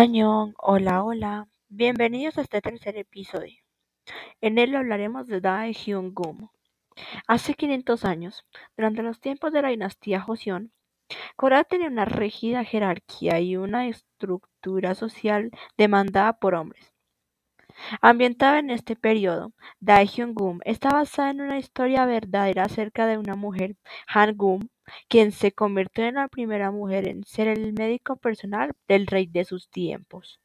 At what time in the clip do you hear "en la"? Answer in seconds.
26.06-26.28